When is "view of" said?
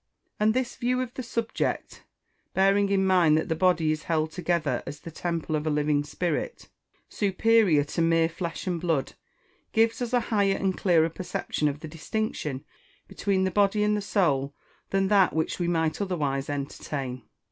0.77-1.13